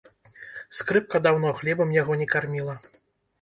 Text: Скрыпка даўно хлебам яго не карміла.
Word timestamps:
Скрыпка 0.77 1.21
даўно 1.27 1.51
хлебам 1.59 1.93
яго 2.01 2.17
не 2.23 2.27
карміла. 2.33 2.75